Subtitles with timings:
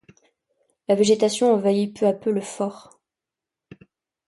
[0.87, 2.99] La végétation envahit peu à peu le fort.